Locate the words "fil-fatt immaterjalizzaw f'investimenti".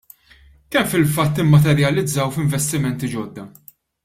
0.93-3.13